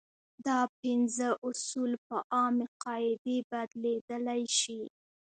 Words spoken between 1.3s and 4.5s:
اصول په عامې قاعدې بدلېدلی